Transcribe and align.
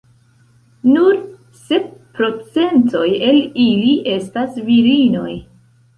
Nur 0.93 1.19
sep 1.59 1.85
procentoj 2.19 3.05
el 3.29 3.39
ili 3.67 3.95
estas 4.19 4.59
virinoj. 4.71 5.29